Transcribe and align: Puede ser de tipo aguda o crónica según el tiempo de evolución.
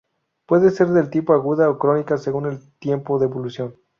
Puede 0.47 0.71
ser 0.71 0.87
de 0.87 1.03
tipo 1.03 1.31
aguda 1.31 1.69
o 1.69 1.77
crónica 1.77 2.17
según 2.17 2.47
el 2.47 2.73
tiempo 2.79 3.19
de 3.19 3.27
evolución. 3.27 3.75